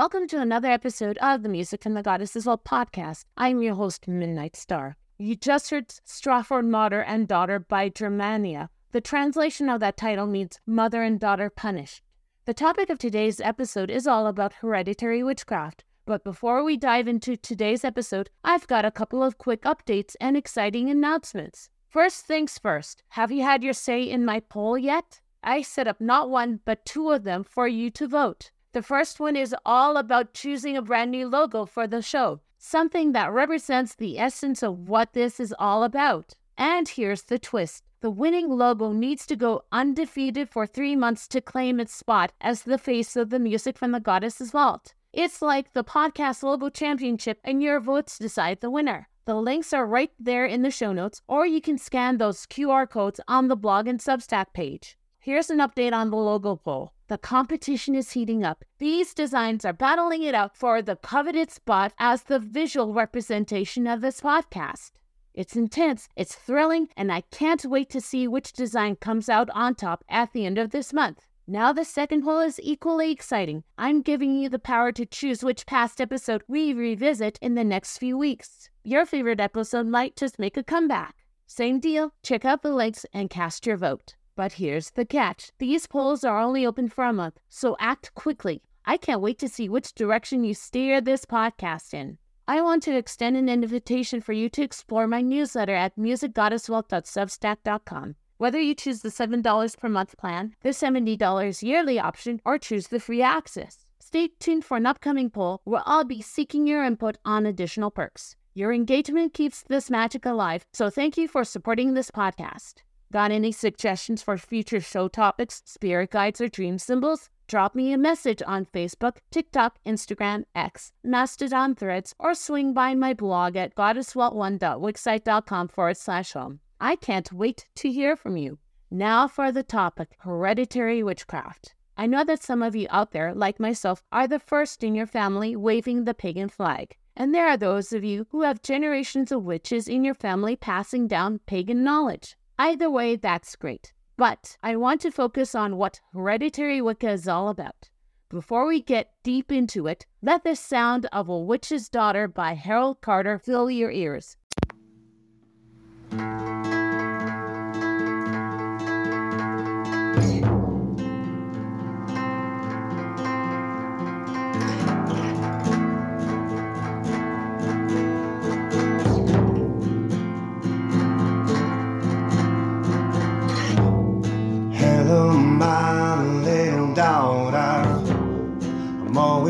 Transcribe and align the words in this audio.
Welcome 0.00 0.28
to 0.28 0.40
another 0.40 0.70
episode 0.70 1.18
of 1.18 1.42
the 1.42 1.50
Music 1.50 1.82
from 1.82 1.92
the 1.92 2.02
Goddesses 2.02 2.44
Vault 2.44 2.64
podcast. 2.64 3.26
I'm 3.36 3.60
your 3.60 3.74
host, 3.74 4.08
Midnight 4.08 4.56
Star. 4.56 4.96
You 5.18 5.36
just 5.36 5.68
heard 5.68 5.88
Straffad 5.88 6.66
Mother 6.66 7.02
and 7.02 7.28
Daughter 7.28 7.58
by 7.58 7.90
Germarna. 7.90 8.70
The 8.92 9.02
translation 9.02 9.68
of 9.68 9.80
that 9.80 9.98
title 9.98 10.26
means 10.26 10.58
Mother 10.64 11.02
and 11.02 11.20
Daughter 11.20 11.50
Punished. 11.50 12.02
The 12.46 12.54
topic 12.54 12.88
of 12.88 12.98
today's 12.98 13.42
episode 13.42 13.90
is 13.90 14.06
all 14.06 14.26
about 14.26 14.54
hereditary 14.54 15.22
witchcraft. 15.22 15.84
But 16.06 16.24
before 16.24 16.64
we 16.64 16.78
dive 16.78 17.06
into 17.06 17.36
today's 17.36 17.84
episode, 17.84 18.30
I've 18.42 18.66
got 18.66 18.86
a 18.86 18.90
couple 18.90 19.22
of 19.22 19.36
quick 19.36 19.64
updates 19.64 20.16
and 20.18 20.34
exciting 20.34 20.88
announcements. 20.88 21.68
First 21.90 22.24
things 22.24 22.58
first, 22.58 23.02
have 23.08 23.30
you 23.30 23.42
had 23.42 23.62
your 23.62 23.74
say 23.74 24.04
in 24.04 24.24
my 24.24 24.40
poll 24.40 24.78
yet? 24.78 25.20
I 25.44 25.60
set 25.60 25.86
up 25.86 26.00
not 26.00 26.30
one, 26.30 26.60
but 26.64 26.86
two 26.86 27.10
of 27.10 27.24
them 27.24 27.44
for 27.44 27.68
you 27.68 27.90
to 27.90 28.08
vote. 28.08 28.50
The 28.72 28.82
first 28.82 29.18
one 29.18 29.34
is 29.34 29.54
all 29.66 29.96
about 29.96 30.32
choosing 30.32 30.76
a 30.76 30.82
brand 30.82 31.10
new 31.10 31.26
logo 31.26 31.66
for 31.66 31.88
the 31.88 32.00
show, 32.00 32.40
something 32.56 33.10
that 33.12 33.32
represents 33.32 33.96
the 33.96 34.16
essence 34.16 34.62
of 34.62 34.88
what 34.88 35.12
this 35.12 35.40
is 35.40 35.52
all 35.58 35.82
about. 35.82 36.34
And 36.56 36.88
here's 36.88 37.22
the 37.22 37.38
twist 37.38 37.82
the 38.00 38.10
winning 38.10 38.48
logo 38.48 38.92
needs 38.92 39.26
to 39.26 39.34
go 39.34 39.62
undefeated 39.72 40.48
for 40.48 40.66
three 40.66 40.94
months 40.94 41.26
to 41.28 41.40
claim 41.40 41.80
its 41.80 41.92
spot 41.92 42.32
as 42.40 42.62
the 42.62 42.78
face 42.78 43.16
of 43.16 43.30
the 43.30 43.40
music 43.40 43.76
from 43.76 43.90
the 43.90 43.98
Goddess's 43.98 44.52
Vault. 44.52 44.94
It's 45.12 45.42
like 45.42 45.72
the 45.72 45.82
podcast 45.82 46.44
logo 46.44 46.68
championship, 46.68 47.40
and 47.42 47.60
your 47.60 47.80
votes 47.80 48.18
decide 48.18 48.60
the 48.60 48.70
winner. 48.70 49.08
The 49.24 49.34
links 49.34 49.72
are 49.72 49.84
right 49.84 50.12
there 50.18 50.46
in 50.46 50.62
the 50.62 50.70
show 50.70 50.92
notes, 50.92 51.22
or 51.26 51.44
you 51.44 51.60
can 51.60 51.76
scan 51.76 52.18
those 52.18 52.46
QR 52.46 52.88
codes 52.88 53.20
on 53.26 53.48
the 53.48 53.56
blog 53.56 53.88
and 53.88 53.98
Substack 53.98 54.52
page. 54.54 54.96
Here's 55.18 55.50
an 55.50 55.58
update 55.58 55.92
on 55.92 56.10
the 56.10 56.16
logo 56.16 56.54
poll. 56.54 56.92
The 57.10 57.18
competition 57.18 57.96
is 57.96 58.12
heating 58.12 58.44
up. 58.44 58.64
These 58.78 59.14
designs 59.14 59.64
are 59.64 59.72
battling 59.72 60.22
it 60.22 60.32
out 60.32 60.56
for 60.56 60.80
the 60.80 60.94
coveted 60.94 61.50
spot 61.50 61.92
as 61.98 62.22
the 62.22 62.38
visual 62.38 62.94
representation 62.94 63.88
of 63.88 64.00
this 64.00 64.20
podcast. 64.20 64.92
It's 65.34 65.56
intense, 65.56 66.08
it's 66.14 66.36
thrilling, 66.36 66.86
and 66.96 67.10
I 67.10 67.22
can't 67.32 67.64
wait 67.64 67.90
to 67.90 68.00
see 68.00 68.28
which 68.28 68.52
design 68.52 68.94
comes 68.94 69.28
out 69.28 69.50
on 69.52 69.74
top 69.74 70.04
at 70.08 70.32
the 70.32 70.46
end 70.46 70.56
of 70.56 70.70
this 70.70 70.92
month. 70.92 71.26
Now 71.48 71.72
the 71.72 71.84
second 71.84 72.22
poll 72.22 72.38
is 72.38 72.60
equally 72.62 73.10
exciting. 73.10 73.64
I'm 73.76 74.02
giving 74.02 74.36
you 74.36 74.48
the 74.48 74.60
power 74.60 74.92
to 74.92 75.04
choose 75.04 75.42
which 75.42 75.66
past 75.66 76.00
episode 76.00 76.44
we 76.46 76.72
revisit 76.72 77.40
in 77.42 77.56
the 77.56 77.64
next 77.64 77.98
few 77.98 78.16
weeks. 78.16 78.70
Your 78.84 79.04
favorite 79.04 79.40
episode 79.40 79.88
might 79.88 80.14
just 80.14 80.38
make 80.38 80.56
a 80.56 80.62
comeback. 80.62 81.16
Same 81.48 81.80
deal, 81.80 82.12
check 82.22 82.44
out 82.44 82.62
the 82.62 82.72
links 82.72 83.04
and 83.12 83.28
cast 83.28 83.66
your 83.66 83.78
vote. 83.78 84.14
But 84.36 84.52
here's 84.52 84.90
the 84.90 85.04
catch 85.04 85.50
these 85.58 85.86
polls 85.86 86.24
are 86.24 86.40
only 86.40 86.64
open 86.64 86.88
for 86.88 87.04
a 87.04 87.12
month, 87.12 87.38
so 87.48 87.76
act 87.78 88.14
quickly. 88.14 88.62
I 88.84 88.96
can't 88.96 89.20
wait 89.20 89.38
to 89.40 89.48
see 89.48 89.68
which 89.68 89.94
direction 89.94 90.44
you 90.44 90.54
steer 90.54 91.00
this 91.00 91.24
podcast 91.24 91.92
in. 91.94 92.18
I 92.48 92.62
want 92.62 92.82
to 92.84 92.96
extend 92.96 93.36
an 93.36 93.48
invitation 93.48 94.20
for 94.20 94.32
you 94.32 94.48
to 94.48 94.62
explore 94.62 95.06
my 95.06 95.20
newsletter 95.20 95.74
at 95.74 95.96
musicgoddessvault.substack.com. 95.96 98.16
Whether 98.38 98.58
you 98.58 98.74
choose 98.74 99.02
the 99.02 99.10
$7 99.10 99.78
per 99.78 99.88
month 99.88 100.16
plan, 100.16 100.56
the 100.62 100.70
$70 100.70 101.62
yearly 101.62 102.00
option, 102.00 102.40
or 102.44 102.58
choose 102.58 102.88
the 102.88 102.98
free 102.98 103.22
access. 103.22 103.84
Stay 104.00 104.30
tuned 104.40 104.64
for 104.64 104.78
an 104.78 104.86
upcoming 104.86 105.30
poll 105.30 105.60
where 105.64 105.82
I'll 105.86 106.04
be 106.04 106.22
seeking 106.22 106.66
your 106.66 106.82
input 106.82 107.18
on 107.24 107.46
additional 107.46 107.90
perks. 107.90 108.34
Your 108.54 108.72
engagement 108.72 109.34
keeps 109.34 109.62
this 109.62 109.90
magic 109.90 110.26
alive, 110.26 110.64
so 110.72 110.90
thank 110.90 111.16
you 111.16 111.28
for 111.28 111.44
supporting 111.44 111.94
this 111.94 112.10
podcast. 112.10 112.82
Got 113.12 113.32
any 113.32 113.50
suggestions 113.50 114.22
for 114.22 114.38
future 114.38 114.78
show 114.78 115.08
topics, 115.08 115.62
spirit 115.64 116.12
guides, 116.12 116.40
or 116.40 116.46
dream 116.46 116.78
symbols? 116.78 117.28
Drop 117.48 117.74
me 117.74 117.92
a 117.92 117.98
message 117.98 118.40
on 118.46 118.66
Facebook, 118.66 119.16
TikTok, 119.32 119.78
Instagram, 119.84 120.44
X, 120.54 120.92
Mastodon 121.02 121.74
threads, 121.74 122.14
or 122.20 122.34
swing 122.34 122.72
by 122.72 122.94
my 122.94 123.12
blog 123.12 123.56
at 123.56 123.74
goddessvault1.wixsite.com 123.74 125.66
forward 125.66 125.96
slash 125.96 126.34
home. 126.34 126.60
I 126.80 126.94
can't 126.94 127.32
wait 127.32 127.66
to 127.74 127.90
hear 127.90 128.14
from 128.14 128.36
you. 128.36 128.60
Now 128.92 129.26
for 129.26 129.50
the 129.50 129.64
topic 129.64 130.10
hereditary 130.20 131.02
witchcraft. 131.02 131.74
I 131.96 132.06
know 132.06 132.22
that 132.22 132.44
some 132.44 132.62
of 132.62 132.76
you 132.76 132.86
out 132.90 133.10
there, 133.10 133.34
like 133.34 133.58
myself, 133.58 134.04
are 134.12 134.28
the 134.28 134.38
first 134.38 134.84
in 134.84 134.94
your 134.94 135.06
family 135.06 135.56
waving 135.56 136.04
the 136.04 136.14
pagan 136.14 136.48
flag. 136.48 136.96
And 137.16 137.34
there 137.34 137.48
are 137.48 137.56
those 137.56 137.92
of 137.92 138.04
you 138.04 138.28
who 138.30 138.42
have 138.42 138.62
generations 138.62 139.32
of 139.32 139.42
witches 139.42 139.88
in 139.88 140.04
your 140.04 140.14
family 140.14 140.54
passing 140.54 141.08
down 141.08 141.40
pagan 141.46 141.82
knowledge. 141.82 142.36
Either 142.60 142.90
way, 142.90 143.16
that's 143.16 143.56
great. 143.56 143.94
But 144.18 144.58
I 144.62 144.76
want 144.76 145.00
to 145.00 145.10
focus 145.10 145.54
on 145.54 145.78
what 145.78 146.02
hereditary 146.12 146.82
Wicca 146.82 147.08
is 147.08 147.26
all 147.26 147.48
about. 147.48 147.88
Before 148.28 148.66
we 148.66 148.82
get 148.82 149.14
deep 149.22 149.50
into 149.50 149.86
it, 149.86 150.04
let 150.20 150.44
the 150.44 150.54
sound 150.54 151.06
of 151.10 151.30
A 151.30 151.38
Witch's 151.38 151.88
Daughter 151.88 152.28
by 152.28 152.52
Harold 152.52 153.00
Carter 153.00 153.38
fill 153.38 153.70
your 153.70 153.90
ears. 153.90 154.36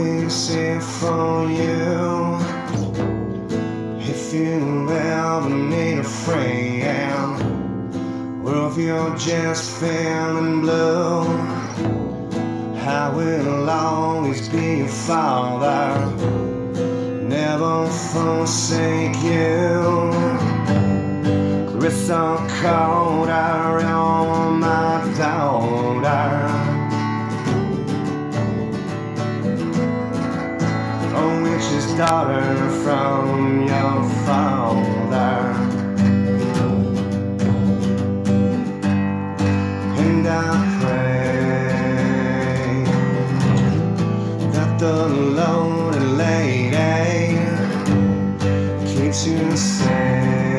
Always 0.01 0.49
here 0.49 0.81
for 0.81 1.47
you. 1.51 2.39
If 4.01 4.33
you 4.33 4.91
ever 4.91 5.51
need 5.51 5.99
a 5.99 6.05
friend, 6.05 7.37
or 8.47 8.71
if 8.71 8.79
you're 8.79 9.17
just 9.17 9.71
feeling 9.79 10.61
blue, 10.63 11.23
I 13.03 13.13
will 13.15 13.69
always 13.69 14.49
be 14.49 14.79
your 14.79 14.89
father. 14.89 15.85
Never 17.37 17.87
forsake 18.13 19.17
you. 19.23 20.11
Clarissa 21.69 22.23
Carter, 22.61 23.87
you're 23.87 24.51
my 24.51 24.90
daughter 32.01 32.71
from 32.83 33.67
your 33.69 34.09
father. 34.25 35.37
And 40.03 40.27
I 40.27 40.79
pray 40.81 41.25
that 44.51 44.79
the 44.79 45.09
lonely 45.11 46.01
lady 46.25 47.37
keeps 48.87 49.27
you 49.27 49.55
safe 49.55 50.50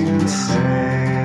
you 0.00 1.19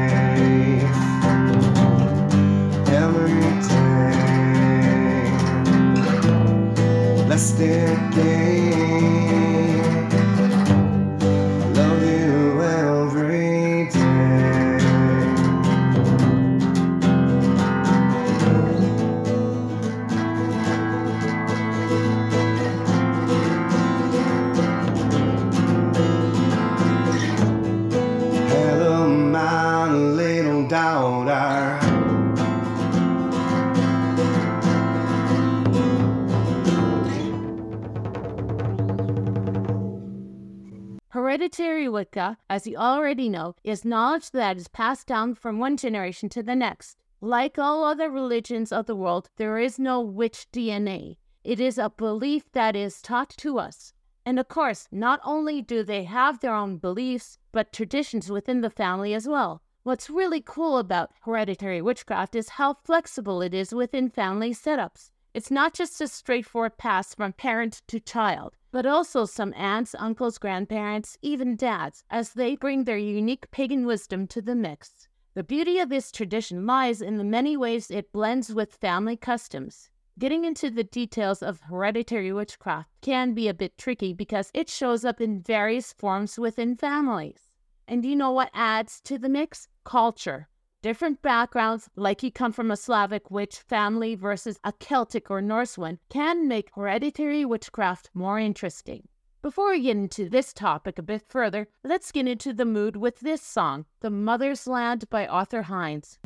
as 42.55 42.65
you 42.65 42.77
already 42.77 43.27
know, 43.27 43.53
is 43.65 43.83
knowledge 43.83 44.31
that 44.31 44.55
is 44.55 44.69
passed 44.69 45.07
down 45.07 45.35
from 45.35 45.59
one 45.59 45.75
generation 45.75 46.29
to 46.29 46.41
the 46.41 46.55
next. 46.55 46.97
Like 47.19 47.59
all 47.59 47.83
other 47.83 48.09
religions 48.09 48.71
of 48.71 48.85
the 48.85 48.95
world, 48.95 49.29
there 49.35 49.57
is 49.57 49.77
no 49.77 50.00
witch 50.00 50.47
DNA. 50.53 51.17
It 51.43 51.59
is 51.59 51.77
a 51.77 51.89
belief 51.89 52.50
that 52.53 52.74
is 52.74 53.01
taught 53.01 53.31
to 53.39 53.59
us. 53.59 53.91
And 54.25 54.39
of 54.39 54.47
course, 54.47 54.88
not 54.89 55.19
only 55.25 55.62
do 55.62 55.83
they 55.83 56.05
have 56.05 56.39
their 56.39 56.55
own 56.55 56.77
beliefs, 56.77 57.38
but 57.51 57.74
traditions 57.74 58.29
within 58.29 58.62
the 58.62 58.69
family 58.69 59.13
as 59.13 59.27
well. 59.27 59.62
What's 59.83 60.09
really 60.09 60.39
cool 60.39 60.77
about 60.77 61.12
hereditary 61.24 61.81
witchcraft 61.81 62.35
is 62.35 62.55
how 62.57 62.75
flexible 62.85 63.41
it 63.41 63.53
is 63.53 63.74
within 63.74 64.09
family 64.09 64.53
setups. 64.53 65.12
It's 65.33 65.51
not 65.51 65.74
just 65.74 66.00
a 66.00 66.07
straightforward 66.07 66.77
pass 66.77 67.13
from 67.13 67.33
parent 67.33 67.81
to 67.89 68.00
child, 68.00 68.55
but 68.75 68.86
also 68.86 69.24
some 69.24 69.53
aunts, 69.53 69.96
uncles, 70.00 70.38
grandparents, 70.38 71.17
even 71.22 71.55
dads, 71.55 72.03
as 72.10 72.34
they 72.34 72.58
bring 72.58 72.84
their 72.84 72.98
unique 72.98 73.50
pagan 73.50 73.86
wisdom 73.86 74.27
to 74.27 74.41
the 74.41 74.53
mix. 74.53 75.08
The 75.34 75.46
beauty 75.46 75.79
of 75.79 75.88
this 75.88 76.12
tradition 76.12 76.65
lies 76.65 77.01
in 77.01 77.15
the 77.15 77.24
many 77.24 77.55
ways 77.55 77.89
it 77.89 78.12
blends 78.12 78.53
with 78.53 78.75
family 78.75 79.15
customs. 79.15 79.91
Getting 80.20 80.44
into 80.44 80.70
the 80.70 80.84
details 80.84 81.41
of 81.41 81.62
hereditary 81.62 82.34
witchcraft 82.34 82.89
can 83.00 83.34
be 83.34 83.48
a 83.48 83.53
bit 83.53 83.77
tricky 83.77 84.12
because 84.12 84.51
it 84.53 84.67
shows 84.67 85.05
up 85.05 85.22
in 85.22 85.41
various 85.41 85.94
forms 85.94 86.38
within 86.38 86.75
families. 86.75 87.53
And 87.88 88.03
you 88.03 88.17
know 88.17 88.32
what 88.32 88.51
adds 88.53 89.00
to 89.05 89.17
the 89.17 89.29
mix? 89.29 89.70
Culture. 89.86 90.50
Different 90.85 91.23
backgrounds, 91.23 91.89
like 91.95 92.21
you 92.21 92.31
come 92.31 92.51
from 92.51 92.69
a 92.69 92.77
Slavic 92.77 93.31
witch 93.31 93.57
family 93.57 94.13
versus 94.13 94.59
a 94.63 94.71
Celtic 94.71 95.31
or 95.31 95.41
Norse 95.41 95.79
one, 95.79 95.97
can 96.11 96.47
make 96.47 96.69
hereditary 96.75 97.43
witchcraft 97.43 98.11
more 98.13 98.37
interesting. 98.37 99.07
Before 99.41 99.71
we 99.71 99.81
get 99.81 99.97
into 99.97 100.29
this 100.29 100.53
topic 100.53 100.99
a 100.99 101.01
bit 101.01 101.23
further, 101.27 101.69
let's 101.83 102.11
get 102.11 102.27
into 102.27 102.53
the 102.53 102.65
mood 102.65 102.97
with 102.97 103.21
this 103.21 103.41
song, 103.41 103.85
The 104.01 104.11
Mother's 104.11 104.67
Land 104.67 105.09
by 105.09 105.25
Arthur 105.25 105.63
Hinds. 105.63 106.19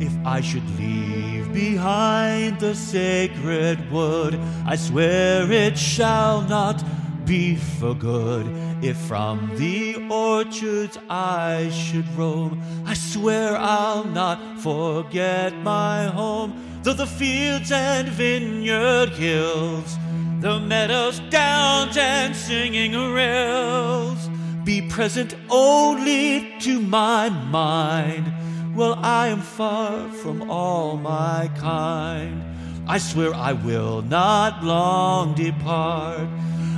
If 0.00 0.16
I 0.24 0.40
should 0.40 0.78
leave 0.78 1.52
behind 1.52 2.60
the 2.60 2.76
sacred 2.76 3.90
wood, 3.90 4.36
I 4.64 4.76
swear 4.76 5.50
it 5.50 5.76
shall 5.76 6.42
not 6.42 6.80
be 7.26 7.56
for 7.56 7.94
good. 7.94 8.46
If 8.82 8.96
from 8.96 9.50
the 9.56 9.96
orchards 10.10 10.98
I 11.08 11.70
should 11.70 12.08
roam, 12.16 12.62
I 12.86 12.94
swear 12.94 13.56
I'll 13.56 14.04
not 14.04 14.60
forget 14.60 15.54
my 15.56 16.04
home. 16.04 16.80
Though 16.82 16.92
the 16.92 17.06
fields 17.06 17.72
and 17.72 18.08
vineyard 18.08 19.10
hills, 19.10 19.96
the 20.40 20.60
meadows, 20.60 21.20
downs, 21.30 21.96
and 21.96 22.36
singing 22.36 22.92
rills 22.92 24.28
be 24.64 24.88
present 24.88 25.34
only 25.50 26.58
to 26.60 26.80
my 26.80 27.28
mind. 27.28 28.32
Well, 28.74 28.94
I 29.02 29.28
am 29.28 29.40
far 29.40 30.08
from 30.10 30.50
all 30.50 30.96
my 30.96 31.50
kind. 31.56 32.53
I 32.86 32.98
swear 32.98 33.32
I 33.34 33.52
will 33.52 34.02
not 34.02 34.62
long 34.62 35.34
depart. 35.34 36.28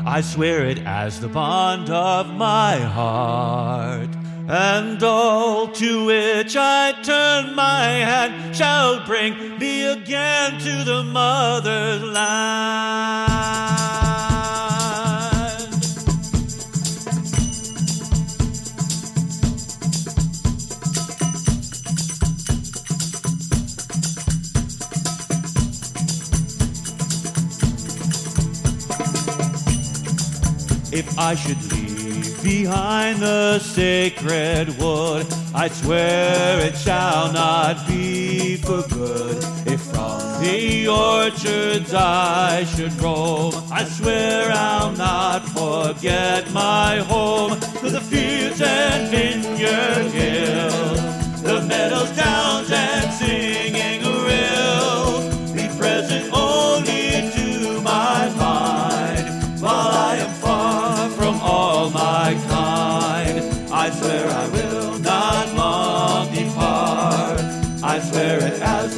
I 0.06 0.20
swear 0.20 0.64
it 0.66 0.78
as 0.78 1.20
the 1.20 1.26
bond 1.26 1.90
of 1.90 2.32
my 2.34 2.76
heart. 2.76 4.10
And 4.48 5.02
all 5.02 5.66
to 5.66 6.06
which 6.06 6.54
I 6.56 6.92
turn 7.02 7.56
my 7.56 7.82
hand 7.82 8.54
shall 8.54 9.04
bring 9.04 9.58
me 9.58 9.84
again 9.84 10.60
to 10.60 10.84
the 10.84 11.02
mother's 11.02 12.02
I 31.18 31.34
should 31.34 31.72
leave 31.72 32.42
behind 32.42 33.20
the 33.20 33.58
sacred 33.58 34.68
wood, 34.78 35.26
I 35.54 35.68
swear 35.68 36.60
it 36.60 36.76
shall 36.76 37.32
not 37.32 37.86
be 37.88 38.56
for 38.56 38.82
good. 38.88 39.36
If 39.66 39.80
from 39.80 40.20
the 40.42 40.86
orchards 40.86 41.94
I 41.94 42.64
should 42.64 42.92
roam, 43.00 43.54
I 43.72 43.84
swear 43.84 44.50
I'll 44.52 44.92
not 44.92 45.48
forget 45.48 46.52
my 46.52 46.98
home. 46.98 47.58
To 47.80 47.90
the 47.90 48.00
fields 48.00 48.60
and 48.60 49.10
vineyard 49.10 50.12
hills, 50.12 51.42
the 51.42 51.62
meadows, 51.62 52.10
downs, 52.16 52.70
and 52.70 53.12
singing 53.12 53.75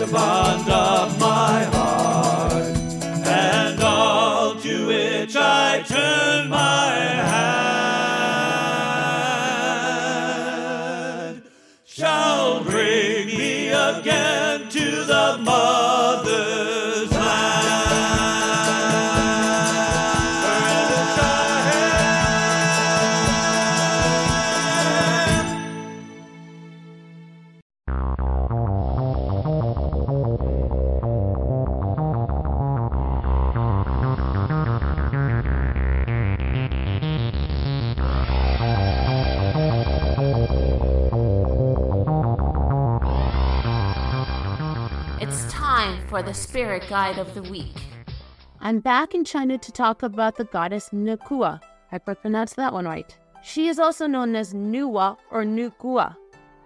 it 0.01 1.38
for 46.19 46.25
the 46.25 46.35
spirit 46.35 46.83
guide 46.89 47.17
of 47.17 47.33
the 47.35 47.43
week. 47.45 47.77
I'm 48.61 48.81
back 48.81 49.15
in 49.15 49.25
China 49.25 49.57
to 49.57 49.71
talk 49.71 50.03
about 50.03 50.35
the 50.35 50.47
goddess 50.47 50.89
Nukua. 50.89 51.61
I 51.93 51.99
pronounced 51.99 52.57
that 52.57 52.73
one 52.73 52.87
right. 52.87 53.17
She 53.41 53.69
is 53.69 53.79
also 53.79 54.09
known 54.09 54.35
as 54.35 54.53
Nuwa 54.53 55.17
or 55.31 55.45
Nukua. 55.45 56.17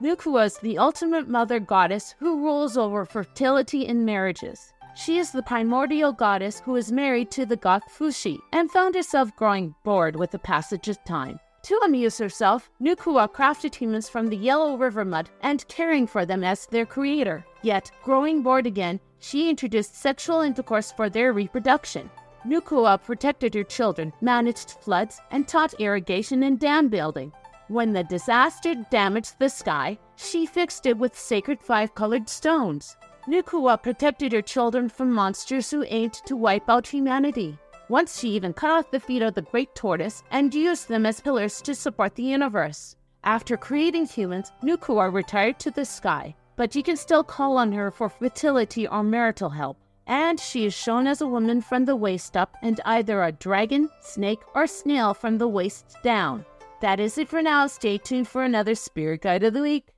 Nukua 0.03 0.47
is 0.47 0.57
the 0.57 0.79
ultimate 0.79 1.29
mother 1.29 1.61
goddess 1.61 2.15
who 2.19 2.43
rules 2.43 2.79
over 2.79 3.05
fertility 3.05 3.85
in 3.85 4.07
marriages. 4.07 4.73
She 4.97 5.19
is 5.19 5.33
the 5.33 5.43
primordial 5.43 6.15
goddess 6.15 6.63
who 6.65 6.77
is 6.77 6.91
married 6.91 7.31
to 7.33 7.45
the 7.45 7.57
god 7.57 7.83
Fuxi 7.95 8.39
and 8.55 8.71
found 8.71 8.95
herself 8.95 9.37
growing 9.37 9.75
bored 9.85 10.17
with 10.17 10.31
the 10.31 10.39
passage 10.39 10.89
of 10.89 11.05
time. 11.05 11.39
To 11.65 11.79
amuse 11.85 12.17
herself, 12.17 12.71
Nukua 12.81 13.31
crafted 13.31 13.75
humans 13.75 14.09
from 14.09 14.29
the 14.29 14.37
yellow 14.37 14.79
river 14.79 15.05
mud 15.05 15.29
and 15.43 15.69
caring 15.69 16.07
for 16.07 16.25
them 16.25 16.43
as 16.43 16.67
their 16.67 16.87
creator. 16.87 17.45
Yet, 17.63 17.93
growing 18.03 18.43
bored 18.43 18.67
again, 18.67 18.99
she 19.23 19.49
introduced 19.49 19.95
sexual 19.95 20.41
intercourse 20.41 20.91
for 20.91 21.09
their 21.09 21.33
reproduction. 21.33 22.11
Nukua 22.45 23.01
protected 23.01 23.55
her 23.55 23.63
children, 23.63 24.13
managed 24.21 24.73
floods, 24.81 25.21
and 25.31 25.47
taught 25.47 25.81
irrigation 25.81 26.43
and 26.43 26.59
dam 26.59 26.89
building. 26.89 27.33
When 27.69 27.93
the 27.93 28.03
disaster 28.03 28.75
damaged 28.91 29.39
the 29.39 29.49
sky, 29.49 29.97
she 30.17 30.45
fixed 30.45 30.87
it 30.87 30.99
with 30.99 31.17
sacred 31.17 31.63
five 31.63 31.95
colored 31.95 32.29
stones. 32.29 32.97
Nukua 33.29 33.81
protected 33.81 34.33
her 34.33 34.43
children 34.43 34.89
from 34.89 35.13
monsters 35.13 35.71
who 35.71 35.85
aimed 35.87 36.15
to 36.27 36.37
wipe 36.37 36.69
out 36.69 36.89
humanity. 36.89 37.57
Once 37.89 38.19
she 38.19 38.31
even 38.31 38.53
cut 38.53 38.71
off 38.71 38.91
the 38.91 38.99
feet 38.99 39.23
of 39.23 39.35
the 39.35 39.43
great 39.43 39.73
tortoise 39.77 40.25
and 40.33 40.53
used 40.53 40.89
them 40.89 41.07
as 41.07 41.21
pillars 41.21 41.63
to 41.63 41.77
support 41.77 42.17
the 42.17 42.25
universe. 42.25 42.97
After 43.23 43.57
creating 43.57 44.07
humans, 44.07 44.51
Nukua 44.65 45.13
retired 45.13 45.61
to 45.61 45.71
the 45.71 45.85
sky, 45.85 46.35
but 46.57 46.75
you 46.75 46.83
can 46.83 46.97
still 46.97 47.25
call 47.25 47.57
on 47.57 47.73
her 47.73 47.91
for 47.91 48.09
fertility 48.09 48.87
or 48.87 49.03
marital 49.03 49.51
help. 49.51 49.79
And 50.07 50.41
she 50.41 50.67
is 50.67 50.75
shown 50.75 51.07
as 51.07 51.21
a 51.21 51.27
woman 51.27 51.61
from 51.61 51.85
the 51.85 51.97
waist 51.97 52.37
up 52.37 52.57
and 52.63 52.81
either 52.85 53.23
a 53.23 53.33
dragon, 53.33 53.89
snake, 54.01 54.41
or 54.55 54.67
snail 54.67 55.15
from 55.15 55.39
the 55.39 55.49
waist 55.49 55.97
down. 56.03 56.45
That 56.81 56.99
is 56.99 57.17
it 57.17 57.29
for 57.29 57.43
now. 57.43 57.69
Stay 57.69 57.99
tuned 57.99 58.27
for 58.27 58.43
another 58.43 58.75
Spirit 58.75 59.23
Guide 59.23 59.45
of 59.45 59.55
the 59.55 59.63
Week. 59.63 59.92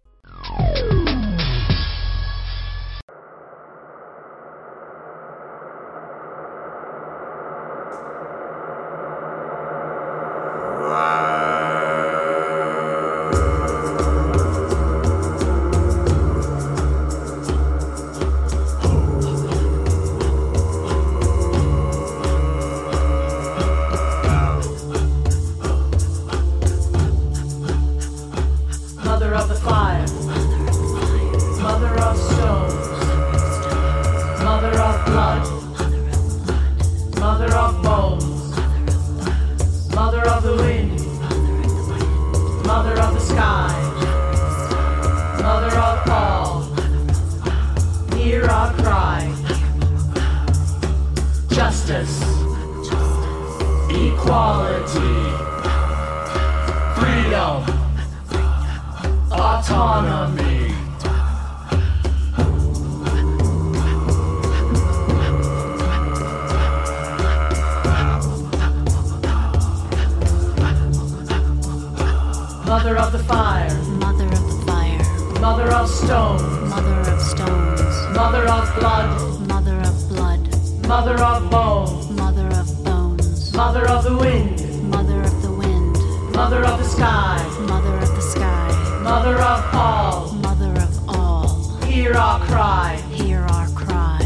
Mother 78.14 78.46
of 78.48 78.74
blood, 78.78 79.48
mother 79.48 79.80
of 79.80 80.08
blood, 80.08 80.86
mother 80.88 81.22
of 81.22 81.50
bone, 81.50 82.16
mother 82.16 82.46
of 82.48 82.84
bones, 82.84 83.52
mother 83.54 83.86
of 83.88 84.04
the 84.04 84.16
wind, 84.16 84.90
mother 84.90 85.20
of 85.22 85.42
the 85.42 85.50
wind, 85.52 85.92
mother 86.32 86.64
of 86.64 86.78
the 86.78 86.84
sky, 86.84 87.42
mother 87.68 87.94
of 87.96 88.08
the 88.14 88.20
sky, 88.20 89.00
mother 89.02 89.36
of 89.36 89.74
all. 89.74 90.32
mother 90.34 90.72
of 90.82 91.08
all. 91.08 91.76
Hear 91.84 92.14
our 92.14 92.40
cry, 92.46 93.02
Hear 93.12 93.40
our 93.40 93.68
cry. 93.70 94.20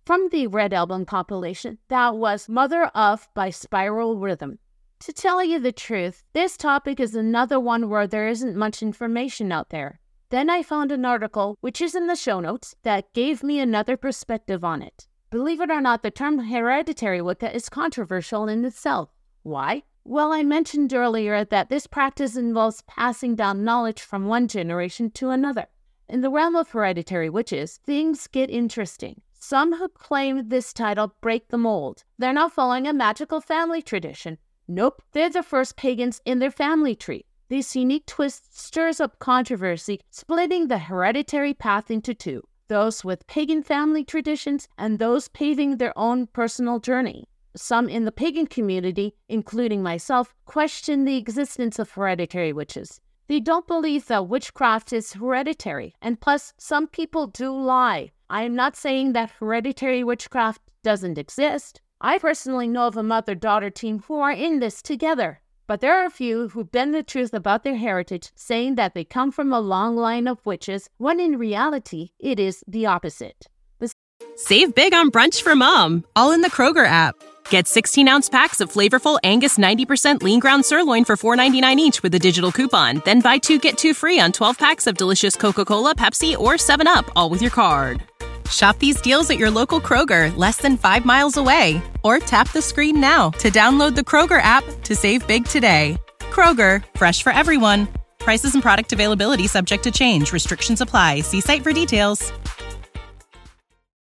From 0.07 0.29
the 0.29 0.49
Red 0.49 0.75
Album 0.75 1.07
compilation, 1.07 1.79
that 1.89 2.15
was 2.17 2.47
Mother 2.47 2.85
of 2.95 3.27
by 3.33 3.49
Spiral 3.49 4.19
Rhythm. 4.19 4.59
To 5.01 5.15
tell 5.15 5.43
you 5.43 5.59
the 5.59 5.73
truth, 5.73 6.25
this 6.35 6.59
topic 6.59 7.01
is 7.01 7.15
another 7.15 7.59
one 7.59 7.89
where 7.89 8.07
there 8.07 8.29
isn't 8.29 8.55
much 8.55 8.83
information 8.83 9.51
out 9.51 9.71
there. 9.71 10.01
Then 10.29 10.51
I 10.51 10.63
found 10.63 10.93
an 10.93 11.07
article, 11.07 11.57
which 11.63 11.81
is 11.81 11.95
in 11.95 12.07
the 12.07 12.17
show 12.17 12.39
notes, 12.41 12.77
that 12.83 13.15
gave 13.15 13.43
me 13.43 13.59
another 13.59 13.97
perspective 13.97 14.63
on 14.63 14.83
it. 14.83 15.07
Believe 15.31 15.63
it 15.63 15.71
or 15.71 15.81
not, 15.81 16.03
the 16.03 16.11
term 16.11 16.39
hereditary 16.39 17.23
Wicca 17.23 17.55
is 17.55 17.71
controversial 17.71 18.47
in 18.47 18.63
itself. 18.67 19.09
Why? 19.43 19.85
Well, 20.05 20.35
I 20.35 20.43
mentioned 20.43 20.93
earlier 20.93 21.47
that 21.47 21.71
this 21.71 21.87
practice 21.87 22.37
involves 22.37 22.83
passing 22.83 23.37
down 23.37 23.65
knowledge 23.65 24.03
from 24.03 24.27
one 24.27 24.49
generation 24.49 25.11
to 25.13 25.31
another. 25.31 25.69
In 26.11 26.21
the 26.21 26.29
realm 26.29 26.57
of 26.57 26.73
hereditary 26.73 27.31
witches, 27.31 27.79
things 27.79 28.27
get 28.27 28.51
interesting. 28.51 29.23
Some 29.47 29.75
who 29.75 29.89
claim 29.89 30.49
this 30.49 30.73
title 30.73 31.15
break 31.21 31.49
the 31.49 31.59
mold. 31.59 32.03
They're 32.17 32.33
not 32.33 32.55
following 32.55 32.87
a 32.87 32.95
magical 32.95 33.43
family 33.43 33.83
tradition. 33.83 34.39
Nope, 34.67 35.03
they're 35.13 35.29
the 35.29 35.43
first 35.43 35.77
pagans 35.77 36.23
in 36.25 36.39
their 36.39 36.51
family 36.51 36.95
tree. 36.95 37.27
This 37.51 37.77
unique 37.77 38.07
twist 38.07 38.59
stirs 38.59 39.01
up 39.01 39.19
controversy, 39.19 40.01
splitting 40.09 40.69
the 40.69 40.79
hereditary 40.79 41.53
path 41.53 41.91
into 41.91 42.15
two 42.15 42.43
those 42.69 43.05
with 43.05 43.27
pagan 43.27 43.63
family 43.63 44.03
traditions 44.03 44.67
and 44.79 44.99
those 44.99 45.29
paving 45.29 45.77
their 45.77 45.93
own 45.95 46.27
personal 46.29 46.81
journey. 46.81 47.29
Some 47.55 47.91
in 47.91 48.07
the 48.07 48.13
pagan 48.13 48.47
community, 48.47 49.15
including 49.29 49.83
myself, 49.83 50.35
question 50.47 51.05
the 51.05 51.19
existence 51.19 51.79
of 51.79 51.91
hereditary 51.91 52.55
witches. 52.55 52.99
They 53.27 53.41
don't 53.41 53.67
believe 53.67 54.07
that 54.07 54.27
witchcraft 54.27 54.95
is 54.95 55.13
hereditary, 55.13 55.95
and 56.01 56.19
plus, 56.19 56.55
some 56.57 56.87
people 56.87 57.27
do 57.27 57.53
lie. 57.53 58.13
I 58.31 58.43
am 58.45 58.55
not 58.55 58.77
saying 58.77 59.13
that 59.13 59.33
hereditary 59.39 60.03
witchcraft 60.03 60.63
doesn't 60.83 61.19
exist. 61.19 61.81
I 62.01 62.19
personally 62.19 62.69
know 62.69 62.87
of 62.87 62.97
a 62.97 63.03
mother 63.03 63.35
daughter 63.35 63.71
team 63.71 64.03
who 64.07 64.19
are 64.19 64.33
in 64.33 64.61
this 64.61 64.83
together. 64.83 65.41
But 65.67 65.81
there 65.81 65.99
are 65.99 66.07
a 66.07 66.11
few 66.11 66.49
who 66.49 66.65
bend 66.65 66.95
the 66.95 67.03
truth 67.03 67.33
about 67.33 67.65
their 67.65 67.77
heritage, 67.77 68.31
saying 68.35 68.75
that 68.75 68.95
they 68.95 69.05
come 69.05 69.33
from 69.33 69.53
a 69.53 69.61
long 69.61 69.97
line 69.97 70.29
of 70.29 70.45
witches, 70.45 70.91
when 70.99 71.21
in 71.21 71.39
reality, 71.39 72.11
it 72.19 72.39
is 72.39 72.63
the 72.69 72.85
opposite. 72.85 73.47
The 73.79 73.91
Save 74.37 74.75
big 74.75 74.93
on 74.93 75.11
brunch 75.11 75.43
for 75.43 75.57
mom, 75.57 76.05
all 76.15 76.33
in 76.33 76.43
the 76.43 76.51
Kroger 76.51 76.87
app. 76.87 77.15
Get 77.49 77.67
16 77.67 78.09
ounce 78.09 78.29
packs 78.29 78.61
of 78.61 78.71
flavorful 78.71 79.19
Angus 79.25 79.57
90% 79.57 80.23
lean 80.23 80.41
ground 80.41 80.67
sirloin 80.67 81.05
for 81.05 81.17
$4.99 81.17 81.77
each 81.79 82.03
with 82.03 82.15
a 82.15 82.19
digital 82.19 82.53
coupon. 82.53 83.01
Then 83.05 83.21
buy 83.21 83.39
two 83.39 83.59
get 83.59 83.79
two 83.79 83.95
free 83.95 84.21
on 84.21 84.33
12 84.33 84.59
packs 84.59 84.87
of 84.87 84.99
delicious 84.99 85.37
Coca 85.37 85.65
Cola, 85.65 85.95
Pepsi, 85.95 86.37
or 86.37 86.55
7UP, 86.55 87.09
all 87.17 87.31
with 87.31 87.41
your 87.41 87.51
card. 87.51 88.03
Shop 88.51 88.79
these 88.79 89.01
deals 89.01 89.31
at 89.31 89.39
your 89.39 89.51
local 89.51 89.81
Kroger, 89.81 90.37
less 90.37 90.59
than 90.59 90.77
five 90.77 91.05
miles 91.05 91.37
away. 91.37 91.83
Or 92.03 92.19
tap 92.19 92.51
the 92.53 92.63
screen 92.63 93.01
now 93.01 93.31
to 93.39 93.51
download 93.51 93.95
the 93.95 94.03
Kroger 94.03 94.43
app 94.43 94.65
to 94.83 94.95
save 94.95 95.27
big 95.27 95.45
today. 95.45 95.97
Kroger, 96.19 96.85
fresh 96.97 97.23
for 97.23 97.33
everyone. 97.33 97.89
Prices 98.19 98.55
and 98.55 98.63
product 98.63 98.93
availability 98.93 99.47
subject 99.47 99.85
to 99.85 99.91
change. 99.91 100.33
Restrictions 100.33 100.81
apply. 100.81 101.21
See 101.21 101.41
site 101.41 101.63
for 101.63 101.73
details. 101.73 102.33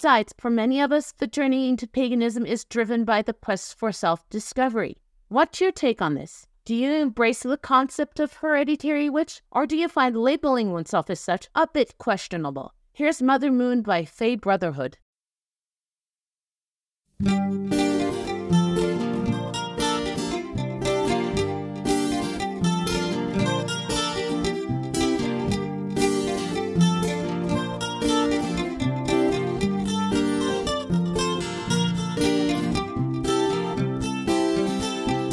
Besides, 0.03 0.34
for 0.38 0.49
many 0.49 0.82
of 0.82 0.91
us, 0.91 1.13
the 1.17 1.27
journey 1.27 1.69
into 1.69 1.88
paganism 1.88 2.45
is 2.45 2.65
driven 2.65 3.06
by 3.06 3.21
the 3.21 3.32
quest 3.32 3.79
for 3.79 3.93
self 3.93 4.27
discovery. 4.29 4.97
What's 5.29 5.62
your 5.62 5.71
take 5.71 6.01
on 6.01 6.15
this? 6.15 6.45
Do 6.65 6.75
you 6.75 6.91
embrace 6.91 7.43
the 7.43 7.56
concept 7.58 8.19
of 8.19 8.34
hereditary 8.34 9.10
witch, 9.10 9.41
or 9.49 9.65
do 9.65 9.77
you 9.77 9.88
find 9.88 10.17
labeling 10.17 10.71
oneself 10.73 11.10
as 11.10 11.21
such 11.21 11.47
a 11.56 11.67
bit 11.67 11.97
questionable? 11.97 12.73
Here's 12.95 13.23
Mother 13.23 13.51
Moon 13.51 13.82
by 13.82 14.06
Fay 14.06 14.36
Brotherhood. 14.36 14.99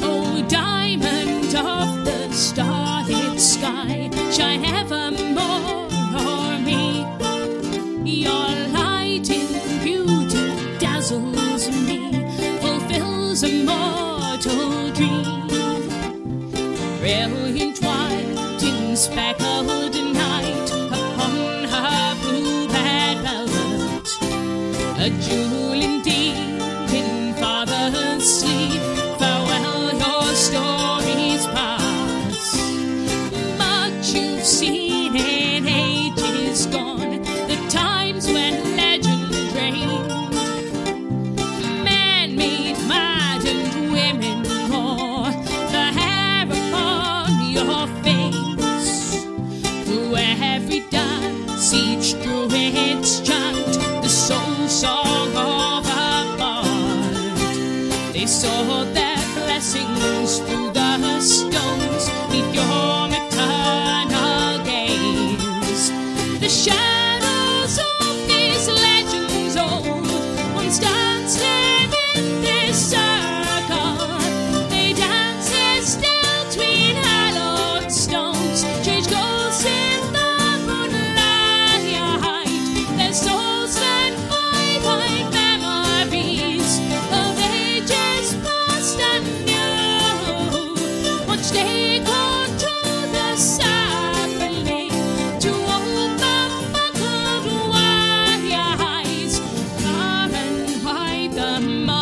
Oh, 0.02 0.46
diamond 0.48 1.54
of 1.54 2.06
the 2.06 2.32
starlit 2.32 3.38
sky, 3.38 4.08
shine 4.32 4.64
evermore 4.64 5.29
Brilliant 17.10 17.82
white 17.82 18.62
in 18.62 18.96
speckled 18.96 19.94
night 20.14 20.70
upon 20.92 21.64
her 21.64 22.14
blue 22.22 22.68
red 22.68 23.18
velvet. 23.18 24.08
A 24.96 25.10
jewel 25.20 25.59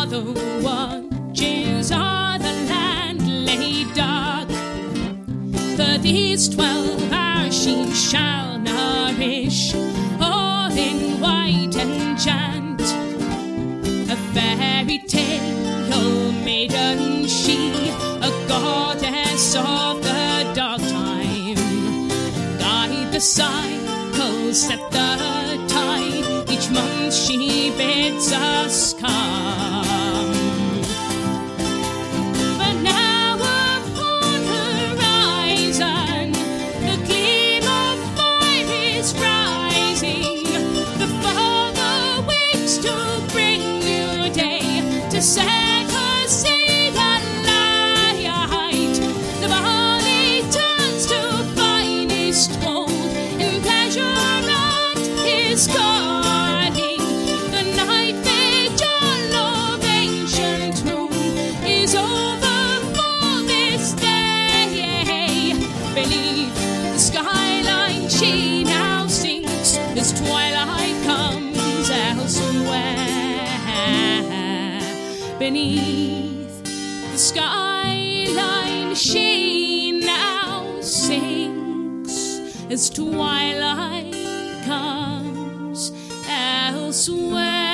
the 0.09 0.21
watches 0.63 1.91
o'er 1.91 2.39
the 2.39 2.53
land 2.67 3.45
laid 3.45 3.93
dark. 3.93 4.49
For 5.77 5.99
these 6.01 6.49
twelve 6.49 7.13
hours 7.13 7.55
she 7.55 7.91
shall 7.93 8.57
nourish, 8.57 9.75
all 10.19 10.71
in 10.71 11.21
white 11.21 11.75
and 11.77 11.91
enchant. 12.01 12.81
A 14.09 14.15
fairy 14.33 14.97
tale 15.07 16.31
maiden 16.43 17.27
she, 17.27 17.91
a 18.29 18.31
goddess 18.47 19.55
of 19.55 20.01
the 20.01 20.51
dark 20.55 20.81
time. 20.81 22.09
Guide 22.57 23.11
the 23.11 23.21
cycles, 23.21 24.59
set 24.59 24.79
the 24.89 25.65
tide, 25.67 26.49
each 26.49 26.71
month 26.71 27.13
she 27.13 27.69
bids 27.77 28.33
us 28.33 28.95
come. 28.95 29.98
As 82.69 82.89
twilight 82.89 84.13
comes 84.65 85.91
elsewhere. 86.29 87.69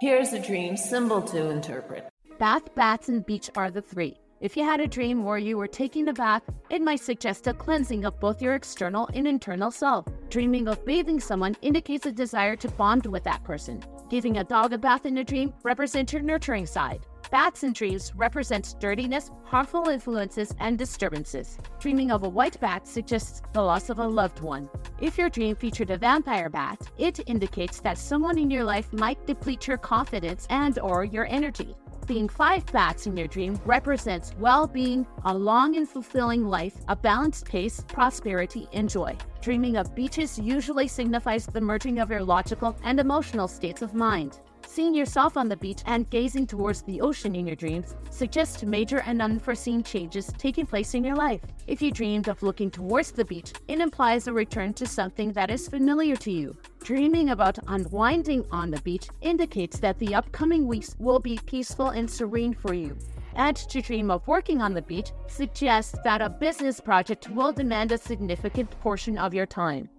Here's 0.00 0.32
a 0.32 0.40
dream 0.40 0.76
symbol 0.76 1.22
to 1.22 1.48
interpret. 1.48 2.08
Bath, 2.40 2.74
bats, 2.74 3.08
and 3.08 3.24
beach 3.24 3.48
are 3.54 3.70
the 3.70 3.80
three. 3.80 4.16
If 4.42 4.56
you 4.56 4.64
had 4.64 4.80
a 4.80 4.88
dream 4.88 5.22
where 5.22 5.38
you 5.38 5.56
were 5.56 5.68
taking 5.68 6.08
a 6.08 6.12
bath, 6.12 6.42
it 6.68 6.82
might 6.82 6.98
suggest 6.98 7.46
a 7.46 7.54
cleansing 7.54 8.04
of 8.04 8.18
both 8.18 8.42
your 8.42 8.56
external 8.56 9.08
and 9.14 9.28
internal 9.28 9.70
self. 9.70 10.04
Dreaming 10.30 10.66
of 10.66 10.84
bathing 10.84 11.20
someone 11.20 11.54
indicates 11.62 12.06
a 12.06 12.12
desire 12.12 12.56
to 12.56 12.68
bond 12.72 13.06
with 13.06 13.22
that 13.22 13.44
person. 13.44 13.80
Giving 14.10 14.38
a 14.38 14.44
dog 14.44 14.72
a 14.72 14.78
bath 14.78 15.06
in 15.06 15.18
a 15.18 15.24
dream 15.24 15.54
represents 15.62 16.12
your 16.12 16.22
nurturing 16.22 16.66
side. 16.66 17.06
Bats 17.30 17.62
in 17.62 17.72
dreams 17.72 18.12
represent 18.16 18.74
dirtiness, 18.80 19.30
harmful 19.44 19.88
influences, 19.88 20.52
and 20.58 20.76
disturbances. 20.76 21.56
Dreaming 21.78 22.10
of 22.10 22.24
a 22.24 22.28
white 22.28 22.58
bat 22.58 22.88
suggests 22.88 23.42
the 23.52 23.62
loss 23.62 23.90
of 23.90 24.00
a 24.00 24.08
loved 24.08 24.40
one. 24.40 24.68
If 25.00 25.18
your 25.18 25.30
dream 25.30 25.54
featured 25.54 25.90
a 25.90 25.98
vampire 25.98 26.50
bat, 26.50 26.80
it 26.98 27.20
indicates 27.28 27.78
that 27.82 27.96
someone 27.96 28.38
in 28.38 28.50
your 28.50 28.64
life 28.64 28.92
might 28.92 29.24
deplete 29.24 29.68
your 29.68 29.78
confidence 29.78 30.48
and 30.50 30.80
or 30.80 31.04
your 31.04 31.26
energy. 31.26 31.76
Seeing 32.08 32.28
five 32.28 32.66
bats 32.72 33.06
in 33.06 33.16
your 33.16 33.28
dream 33.28 33.60
represents 33.64 34.34
well-being, 34.38 35.06
a 35.24 35.32
long 35.32 35.76
and 35.76 35.88
fulfilling 35.88 36.44
life, 36.44 36.74
a 36.88 36.96
balanced 36.96 37.44
pace, 37.44 37.84
prosperity, 37.86 38.66
and 38.72 38.90
joy. 38.90 39.16
Dreaming 39.40 39.76
of 39.76 39.94
beaches 39.94 40.36
usually 40.36 40.88
signifies 40.88 41.46
the 41.46 41.60
merging 41.60 42.00
of 42.00 42.10
your 42.10 42.22
logical 42.24 42.76
and 42.82 42.98
emotional 42.98 43.46
states 43.46 43.82
of 43.82 43.94
mind. 43.94 44.40
Seeing 44.72 44.94
yourself 44.94 45.36
on 45.36 45.50
the 45.50 45.56
beach 45.58 45.82
and 45.84 46.08
gazing 46.08 46.46
towards 46.46 46.80
the 46.80 47.02
ocean 47.02 47.34
in 47.34 47.46
your 47.46 47.56
dreams 47.56 47.94
suggests 48.08 48.62
major 48.62 49.00
and 49.00 49.20
unforeseen 49.20 49.82
changes 49.82 50.32
taking 50.38 50.64
place 50.64 50.94
in 50.94 51.04
your 51.04 51.14
life. 51.14 51.42
If 51.66 51.82
you 51.82 51.90
dreamed 51.90 52.28
of 52.28 52.42
looking 52.42 52.70
towards 52.70 53.12
the 53.12 53.26
beach, 53.26 53.52
it 53.68 53.80
implies 53.80 54.28
a 54.28 54.32
return 54.32 54.72
to 54.74 54.86
something 54.86 55.30
that 55.32 55.50
is 55.50 55.68
familiar 55.68 56.16
to 56.16 56.32
you. 56.32 56.56
Dreaming 56.82 57.28
about 57.28 57.58
unwinding 57.68 58.46
on 58.50 58.70
the 58.70 58.80
beach 58.80 59.08
indicates 59.20 59.78
that 59.80 59.98
the 59.98 60.14
upcoming 60.14 60.66
weeks 60.66 60.96
will 60.98 61.18
be 61.18 61.38
peaceful 61.44 61.90
and 61.90 62.10
serene 62.10 62.54
for 62.54 62.72
you. 62.72 62.96
And 63.34 63.56
to 63.56 63.82
dream 63.82 64.10
of 64.10 64.26
working 64.26 64.62
on 64.62 64.72
the 64.72 64.80
beach 64.80 65.12
suggests 65.26 65.98
that 66.02 66.22
a 66.22 66.30
business 66.30 66.80
project 66.80 67.28
will 67.28 67.52
demand 67.52 67.92
a 67.92 67.98
significant 67.98 68.70
portion 68.80 69.18
of 69.18 69.34
your 69.34 69.44
time. 69.44 69.90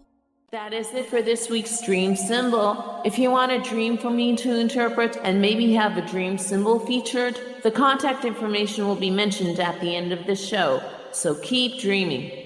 That 0.53 0.71
is 0.71 0.93
it 0.93 1.07
for 1.07 1.23
this 1.23 1.49
week's 1.49 1.81
dream 1.81 2.15
symbol. 2.15 3.01
If 3.03 3.17
you 3.17 3.31
want 3.31 3.51
a 3.51 3.59
dream 3.59 3.97
for 3.97 4.11
me 4.11 4.35
to 4.35 4.59
interpret 4.59 5.17
and 5.23 5.41
maybe 5.41 5.73
have 5.73 5.97
a 5.97 6.05
dream 6.05 6.37
symbol 6.37 6.77
featured, 6.77 7.39
the 7.63 7.71
contact 7.71 8.23
information 8.23 8.85
will 8.85 8.95
be 8.95 9.09
mentioned 9.09 9.59
at 9.59 9.81
the 9.81 9.95
end 9.95 10.11
of 10.11 10.27
the 10.27 10.35
show. 10.35 10.79
So 11.11 11.33
keep 11.33 11.79
dreaming. 11.79 12.42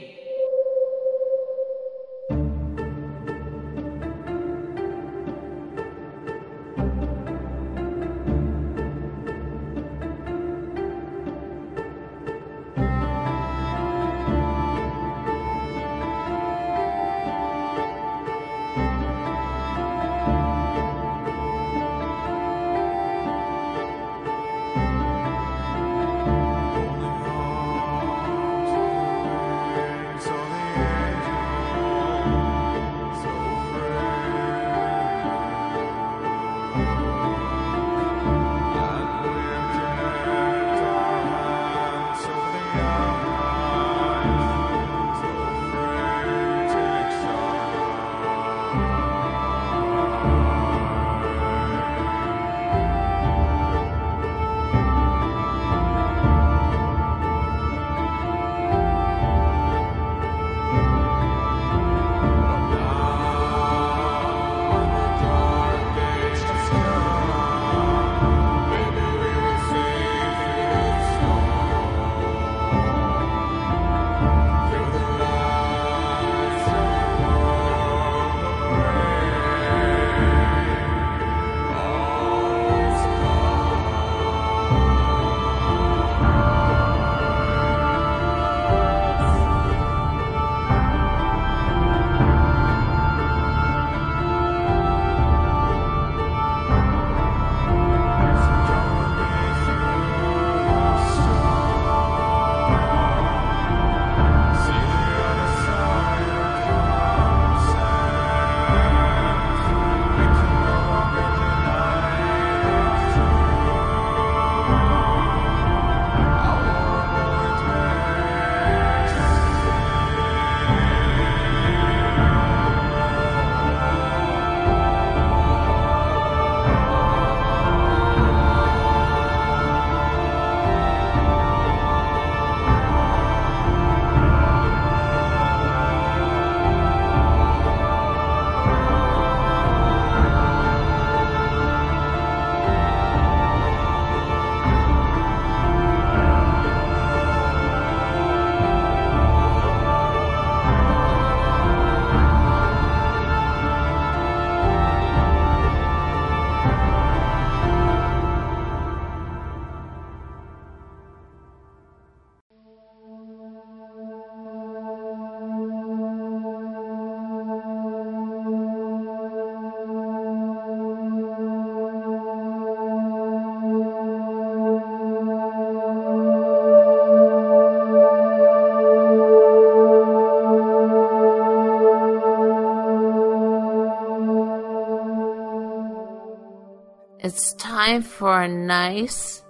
It's 187.37 187.53
time 187.53 188.01
for 188.01 188.41
a 188.41 188.47
nice, 188.47 189.43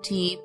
deep, 0.00 0.38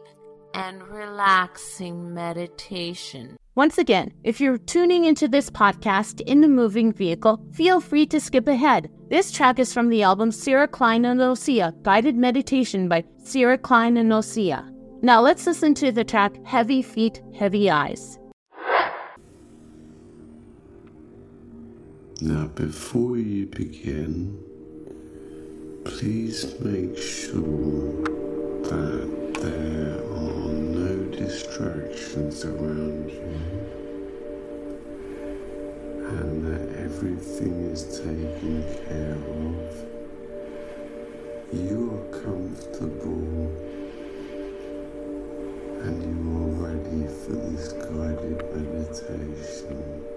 and 0.55 0.81
relaxing 0.87 2.11
meditation. 2.11 3.37
Once 3.53 3.77
again, 3.77 4.11
if 4.23 4.41
you're 4.41 4.57
tuning 4.57 5.03
into 5.05 5.27
this 5.27 5.51
podcast 5.51 6.21
in 6.21 6.41
the 6.41 6.47
moving 6.47 6.91
vehicle, 6.91 7.39
feel 7.51 7.79
free 7.79 8.07
to 8.07 8.19
skip 8.19 8.47
ahead. 8.47 8.89
This 9.11 9.31
track 9.31 9.59
is 9.59 9.71
from 9.71 9.89
the 9.89 10.01
album 10.01 10.31
Sarah 10.31 10.67
Klein 10.67 11.05
and 11.05 11.19
Ossia 11.19 11.71
Guided 11.83 12.15
Meditation 12.15 12.89
by 12.89 13.03
Sarah 13.23 13.59
Klein 13.59 13.95
and 13.97 14.11
Ossia. 14.11 14.67
Now 15.03 15.21
let's 15.21 15.45
listen 15.45 15.75
to 15.75 15.91
the 15.91 16.03
track 16.03 16.43
Heavy 16.47 16.81
Feet, 16.81 17.21
Heavy 17.37 17.69
Eyes. 17.69 18.17
Now, 22.21 22.47
before 22.47 23.17
you 23.19 23.45
begin, 23.45 24.46
Please 25.87 26.59
make 26.59 26.97
sure 26.97 28.03
that 28.63 29.09
there 29.41 30.03
are 30.03 30.51
no 30.51 31.05
distractions 31.15 32.43
around 32.43 33.09
you 33.09 33.31
and 36.09 36.45
that 36.45 36.77
everything 36.77 37.53
is 37.71 37.83
taken 37.99 38.63
care 38.85 39.15
of. 39.15 39.71
You 41.53 41.79
are 41.95 42.07
comfortable 42.19 43.25
and 45.83 45.97
you 46.03 46.21
are 46.37 46.51
ready 46.67 47.07
for 47.07 47.31
this 47.31 47.71
guided 47.71 48.39
meditation. 48.53 50.16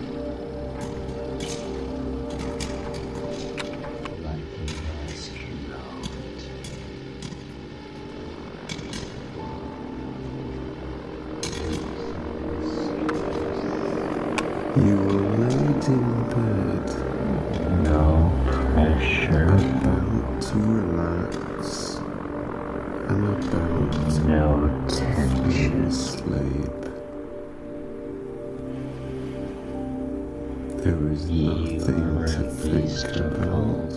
nothing 31.29 32.25
to 32.25 32.41
think 32.49 33.15
about. 33.17 33.91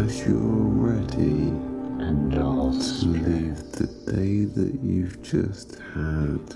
As 0.00 0.26
you're 0.26 0.36
ready 0.36 1.52
to 1.98 3.06
leave 3.06 3.72
the 3.72 3.86
day 4.12 4.44
that 4.44 4.74
you've 4.82 5.22
just 5.22 5.78
had 5.94 6.54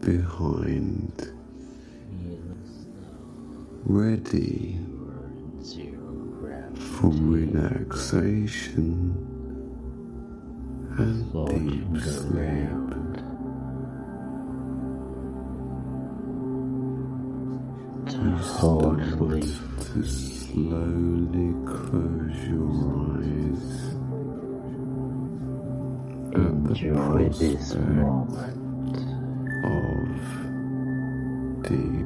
behind, 0.00 1.32
ready 3.86 4.78
for 6.76 7.10
relaxation 7.10 8.90
and 10.98 11.32
deep 11.48 12.02
sleep. 12.02 12.73
cold. 18.64 18.98
To 18.98 20.00
slowly 20.02 21.50
close 21.68 22.40
your 22.48 22.72
eyes. 23.12 23.66
Enjoy 26.34 27.28
this 27.28 27.66
moment 27.74 28.98
of 29.64 30.18
deep. 31.68 32.03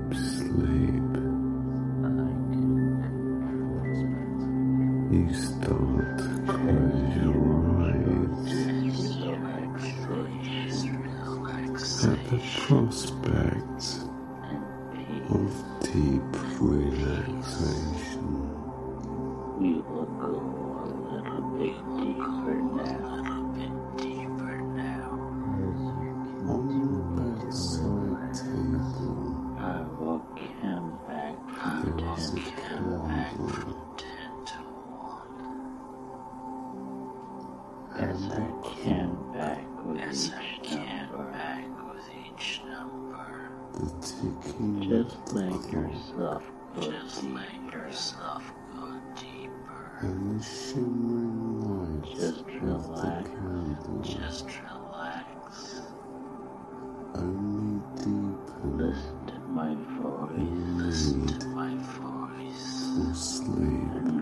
sleep. 63.18 64.17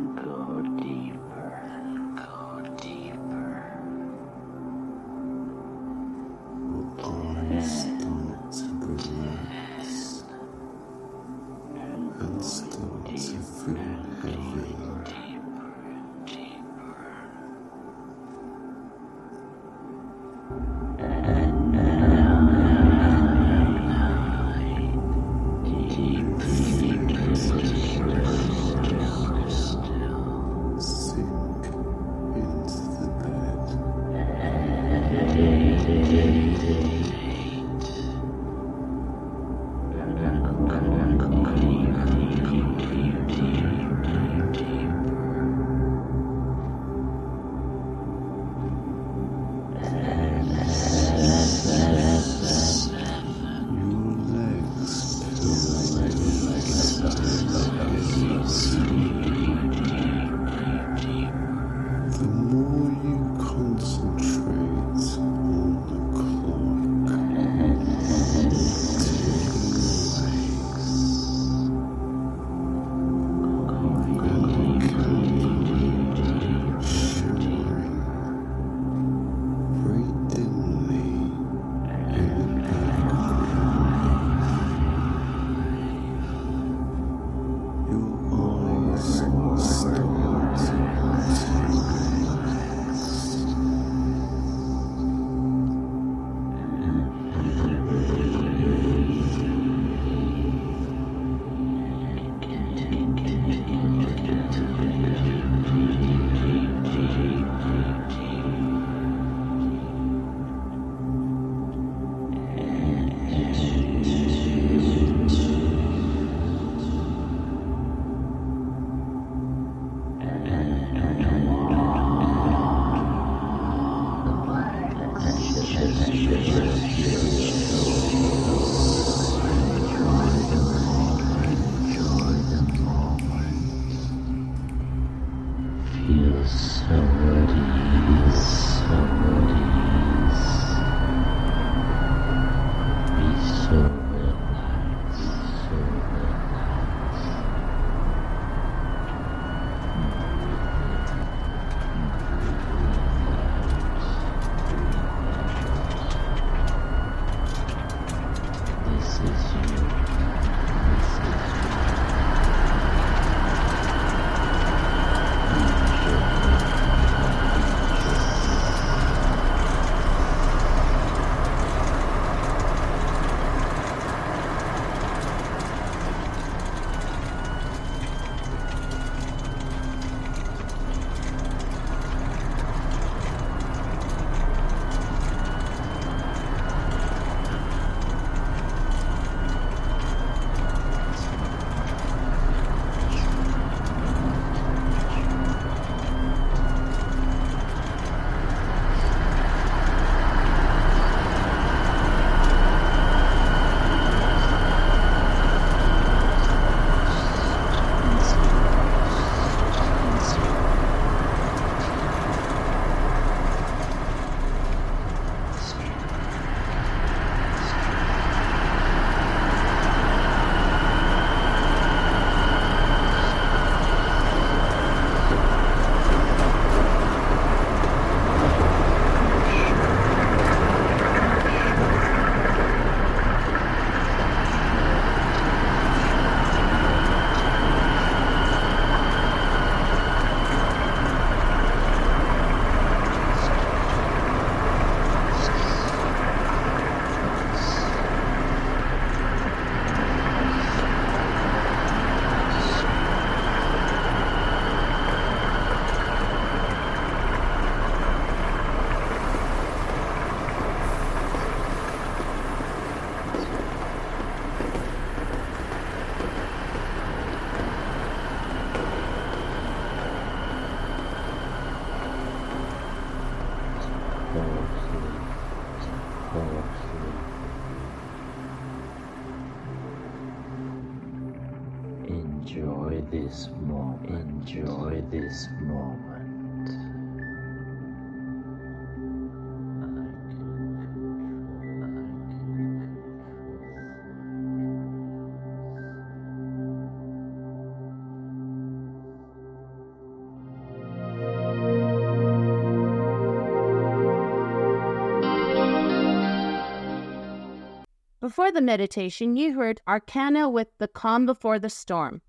Before 308.27 308.51
the 308.51 308.61
meditation, 308.61 309.37
you 309.37 309.55
heard 309.55 309.81
Arcana 309.87 310.49
with 310.49 310.66
The 310.79 310.89
Calm 310.89 311.27
Before 311.27 311.61
the 311.61 311.70
Storm. 311.70 312.22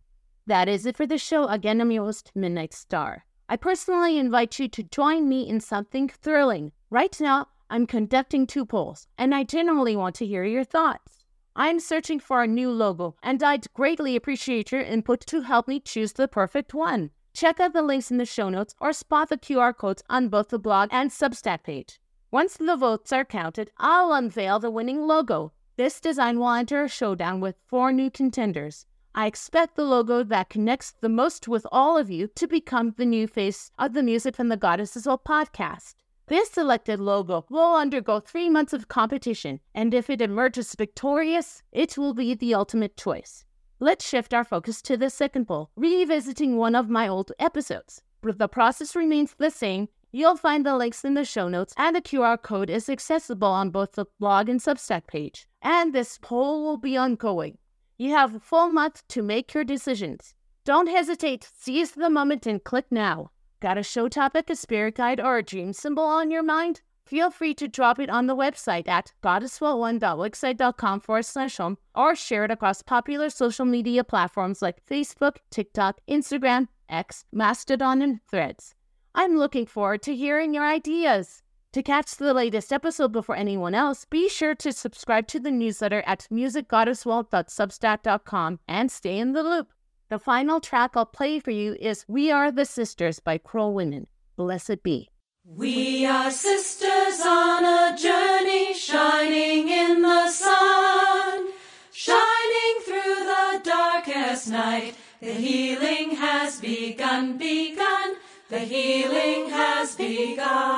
That 0.45 0.70
is 0.70 0.86
it 0.86 0.95
for 0.95 1.08
the 1.08 1.18
show. 1.18 1.48
Again, 1.48 1.82
I'm 1.82 1.89
your 1.89 2.04
host, 2.04 2.32
Midnight 2.36 2.76
Star. 2.76 3.26
I 3.50 3.56
personally 3.56 4.20
invite 4.20 4.60
you 4.60 4.68
to 4.68 4.84
join 4.84 5.28
me 5.28 5.50
in 5.50 5.60
something 5.60 6.08
thrilling. 6.08 6.72
Right 6.91 7.20
now, 7.20 7.48
I'm 7.72 7.88
conducting 7.88 8.45
two 8.45 8.64
polls, 8.64 9.08
and 9.18 9.34
I 9.34 9.43
generally 9.43 9.95
want 9.95 10.14
to 10.18 10.28
hear 10.28 10.43
your 10.43 10.64
thoughts. 10.64 11.26
I'm 11.56 11.80
searching 11.80 12.20
for 12.20 12.43
a 12.43 12.48
new 12.48 12.70
logo, 12.70 13.16
and 13.24 13.41
I'd 13.41 13.74
greatly 13.74 14.16
appreciate 14.16 14.72
your 14.72 14.82
input 14.82 15.22
to 15.22 15.41
help 15.41 15.68
me 15.68 15.80
choose 15.80 16.14
the 16.14 16.28
perfect 16.28 16.76
one. 16.76 17.10
Check 17.34 17.60
out 17.60 17.74
the 17.74 17.82
links 17.82 18.12
in 18.12 18.18
the 18.18 18.26
show 18.28 18.50
notes 18.50 18.76
or 18.80 18.93
spot 18.93 19.30
the 19.30 19.38
QR 19.39 19.76
codes 19.76 20.04
on 20.12 20.30
both 20.30 20.50
the 20.50 20.60
blog 20.60 20.89
and 20.91 21.10
Substack 21.10 21.64
page. 21.64 22.00
Once 22.30 22.56
the 22.56 22.76
votes 22.76 23.12
are 23.12 23.26
counted, 23.26 23.72
I'll 23.80 24.14
unveil 24.14 24.60
the 24.60 24.70
winning 24.70 25.08
logo. 25.08 25.54
This 25.78 26.02
design 26.02 26.40
will 26.40 26.50
enter 26.50 26.84
a 26.84 26.90
showdown 26.90 27.40
with 27.40 27.56
four 27.68 27.92
new 27.92 28.10
contenders. 28.10 28.88
I 29.14 29.28
expect 29.28 29.76
the 29.76 29.84
logo 29.84 30.24
that 30.24 30.50
connects 30.50 30.96
the 31.02 31.08
most 31.08 31.48
with 31.48 31.68
all 31.72 32.00
of 32.00 32.10
you 32.10 32.30
to 32.34 32.48
become 32.48 32.96
the 32.98 33.06
new 33.06 33.28
face 33.28 33.70
of 33.78 33.94
the 33.94 34.02
Music 34.02 34.36
from 34.36 34.48
the 34.48 34.58
Goddess' 34.58 35.04
Vault 35.04 35.24
podcast. 35.24 35.94
This 36.26 36.50
selected 36.50 37.00
logo 37.00 37.46
will 37.52 37.76
undergo 37.76 38.20
three 38.20 38.50
months 38.50 38.74
of 38.74 38.88
competition, 38.88 39.60
and 39.76 39.94
if 39.94 40.10
it 40.10 40.20
emerges 40.20 40.74
victorious, 40.74 41.62
it 41.72 41.96
will 41.96 42.16
be 42.16 42.34
the 42.34 42.56
ultimate 42.56 42.98
choice. 42.98 43.46
Let's 43.80 44.10
shift 44.10 44.34
our 44.34 44.44
focus 44.44 44.82
to 44.82 44.98
the 44.98 45.12
second 45.12 45.46
poll, 45.46 45.70
revisiting 45.76 46.58
one 46.58 46.74
of 46.74 46.90
my 46.90 47.08
old 47.08 47.32
episodes. 47.38 48.02
The 48.24 48.48
process 48.48 48.96
remains 48.96 49.36
the 49.38 49.52
same. 49.52 49.90
You'll 50.12 50.38
find 50.38 50.66
the 50.66 50.76
links 50.76 51.06
in 51.06 51.14
the 51.14 51.26
show 51.26 51.48
notes, 51.50 51.74
and 51.78 51.96
the 51.96 52.02
QR 52.02 52.42
code 52.42 52.72
is 52.72 52.90
accessible 52.90 53.50
on 53.50 53.70
both 53.70 53.92
the 53.92 54.06
blog 54.20 54.50
and 54.50 54.60
Substack 54.60 55.06
page. 55.06 55.48
And 55.70 55.91
this 55.91 56.18
poll 56.22 56.63
will 56.63 56.78
be 56.78 56.95
ongoing. 56.95 57.57
You 57.97 58.11
have 58.11 58.34
a 58.34 58.39
full 58.39 58.70
month 58.70 59.05
to 59.09 59.22
make 59.22 59.53
your 59.53 59.65
decisions. 59.65 60.34
Don't 60.63 60.88
hesitate, 60.88 61.51
seize 61.57 61.91
the 61.91 62.09
moment 62.09 62.47
and 62.47 62.63
click 62.63 62.86
now. 62.89 63.32
Got 63.59 63.78
a 63.78 63.84
show 63.84 64.07
topic, 64.07 64.49
a 64.49 64.55
spirit 64.55 64.95
guide, 64.95 65.20
or 65.20 65.39
a 65.39 65.43
dream 65.43 65.74
symbol 65.74 66.05
on 66.05 66.32
your 66.32 66.41
mind? 66.41 66.84
Feel 67.05 67.30
free 67.32 67.53
to 67.55 67.68
drop 67.68 67.99
it 67.99 68.09
on 68.09 68.28
the 68.28 68.36
website 68.36 68.88
at 68.88 69.11
goddessvault1.wixsite.com 69.22 71.01
forward 71.01 71.26
slash 71.26 71.57
home 71.57 71.78
or 71.93 72.15
share 72.15 72.45
it 72.45 72.51
across 72.51 72.82
popular 72.82 73.30
social 73.30 73.65
media 73.65 74.05
platforms 74.05 74.61
like 74.61 74.86
Facebook, 74.86 75.36
TikTok, 75.51 75.99
Instagram, 76.07 76.70
X, 76.88 77.26
Mastodon, 77.34 78.01
and 78.01 78.22
Threads. 78.32 78.74
I'm 79.13 79.38
looking 79.38 79.65
forward 79.65 80.01
to 80.03 80.15
hearing 80.15 80.53
your 80.53 80.65
ideas. 80.65 81.43
To 81.74 81.84
catch 81.84 82.15
the 82.15 82.34
latest 82.34 82.72
episode 82.72 83.11
before 83.11 83.36
anyone 83.36 83.76
else, 83.76 84.05
be 84.05 84.30
sure 84.30 84.55
to 84.55 84.72
subscribe 84.72 85.28
to 85.28 85.38
the 85.39 85.51
newsletter 85.51 86.01
at 86.07 86.26
musicgoddessvault.substack.com 86.32 88.59
and 88.68 88.91
stay 88.91 89.20
in 89.20 89.34
the 89.34 89.43
loop. 89.43 89.68
The 90.09 90.18
final 90.18 90.61
track 90.61 90.91
I'll 90.95 91.05
play 91.05 91.39
for 91.39 91.51
you 91.51 91.76
is 91.80 92.05
We 92.07 92.32
Are 92.32 92.51
the 92.51 92.63
Sisters 92.63 93.20
by 93.20 93.38
Crow 93.38 93.70
Women. 93.70 94.07
Blessed 94.38 94.82
be. 94.82 95.09
We 95.43 96.05
are 96.05 96.32
sisters 96.32 97.20
on 97.26 97.65
a 97.65 97.97
journey, 97.97 98.74
shining 98.74 99.68
in 99.68 100.01
the 100.01 100.30
sun, 100.30 101.49
shining 101.91 102.80
through 102.86 103.26
the 103.26 103.59
darkest 103.63 104.47
night. 104.49 104.95
The 105.20 105.34
healing 105.34 106.15
has 106.15 106.61
begun, 106.61 107.38
begun. 107.38 108.15
The 108.49 108.59
healing 108.59 109.49
has 109.49 109.95
begun. 109.95 110.77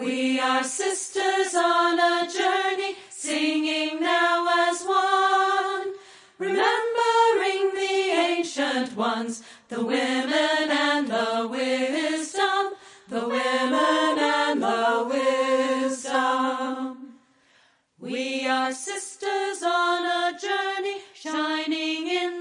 We 0.00 0.40
are 0.40 0.64
sisters 0.64 1.54
on 1.54 1.98
a 1.98 2.26
journey, 2.26 2.96
singing 3.10 4.00
now 4.00 4.48
as 4.70 4.82
one, 4.82 5.92
remembering 6.38 7.74
the 7.74 8.10
ancient 8.30 8.96
ones, 8.96 9.42
the 9.68 9.84
women 9.84 10.70
and 10.70 11.06
the 11.06 11.46
wisdom. 11.50 12.72
the 13.10 13.28
women 13.28 14.18
and 14.18 14.62
the 14.62 15.06
wisdom. 15.10 17.16
We 17.98 18.46
are 18.46 18.72
sisters 18.72 19.62
on 19.62 20.06
a 20.06 20.38
journey, 20.38 21.02
shining 21.12 22.08
in 22.08 22.39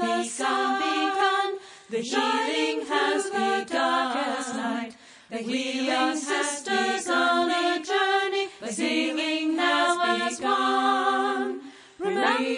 begun, 0.00 0.80
begun. 0.80 1.58
The 1.90 1.98
healing 1.98 2.86
has 2.86 3.24
begun. 3.24 3.66
Darkest 3.66 4.54
night. 4.54 4.92
The 5.30 5.38
healing 5.38 6.16
sisters 6.16 7.08
on 7.08 7.50
a 7.50 7.82
journey. 7.84 8.48
The 8.60 8.72
singing 8.72 9.56
has 9.58 10.38
begun. 10.38 11.60
Remembering 11.98 12.56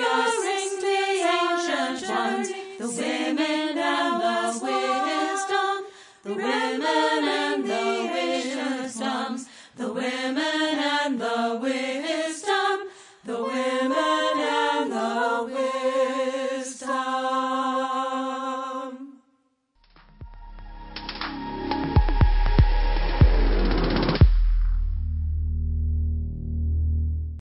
the 0.81 1.01
ancient 1.37 2.09
ones, 2.09 2.49
the 2.79 2.89
women 2.89 3.79
and 3.79 4.23
the 4.23 4.59
wisdom, 4.63 5.85
the 6.23 6.35
women 6.35 6.83
and 6.83 7.65
the 7.65 8.11
wisdoms, 8.13 9.49
the 9.77 9.93
women 9.93 10.39
and 10.39 11.21
the 11.21 11.59
wisdom. 11.61 11.92